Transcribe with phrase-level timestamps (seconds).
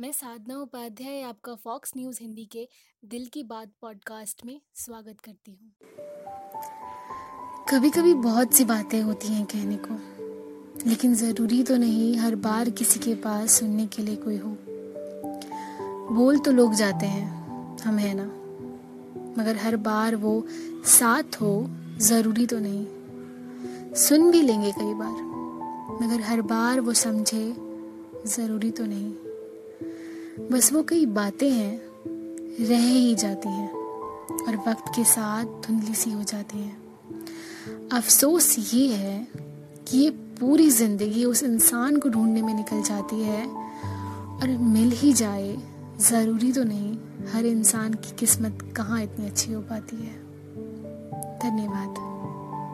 [0.00, 2.68] मैं साधना उपाध्याय आपका fox news Hindi के
[3.04, 5.72] दिल की बात पॉडकास्ट में स्वागत करती हूँ।
[7.68, 9.94] कभी कभी बहुत सी बातें होती हैं कहने को,
[10.88, 14.56] लेकिन ज़रूरी तो नहीं हर बार किसी के पास सुनने के लिए कोई हो।
[16.14, 18.26] बोल तो लोग जाते हैं, हम है ना।
[19.42, 20.44] मगर हर बार वो
[20.90, 21.66] साथ हो
[22.00, 25.22] ज़रूरी तो नहीं। सुन भी लेंगे कई बार,
[26.02, 27.52] मगर हर बार वो समझे
[28.26, 29.29] ज़रूरी तो नहीं।
[30.38, 31.80] बस वो कई बातें हैं,
[32.68, 33.68] रह ही जाती हैं
[34.46, 39.26] और वक्त के साथ धुंधली सी हो जाती हैं। अफसोस ये है
[39.88, 45.12] कि ये पूरी ज़िंदगी उस इंसान को ढूँढने में निकल जाती है और मिल ही
[45.12, 45.56] जाए,
[46.00, 46.96] ज़रूरी तो नहीं
[47.32, 50.14] हर इंसान की किस्मत कहाँ इतनी अच्छी हो पाती है।
[51.38, 52.09] धन्यवाद।